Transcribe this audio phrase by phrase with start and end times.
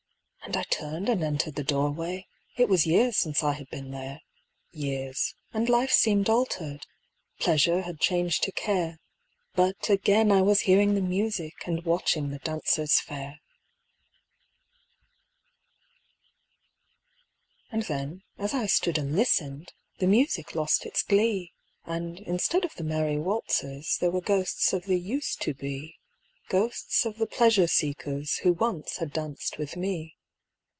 [0.43, 2.25] And I turned and entered the doorway
[2.57, 4.21] It was years since I had been there
[4.71, 6.87] Years, and life seemed altered:
[7.39, 8.99] Pleasure had changed to care.
[9.53, 13.39] But again I was hearing the music And watching the dancers fair.
[17.71, 21.53] And then, as I stood and listened, The music lost its glee;
[21.85, 25.99] And instead of the merry waltzers There were ghosts of the Used to be
[26.49, 30.15] Ghosts of the pleasure seekers Who once had danced with me.